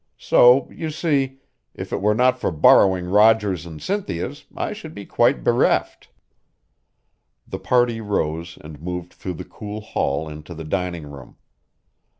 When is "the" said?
7.47-7.59, 9.35-9.45, 10.55-10.63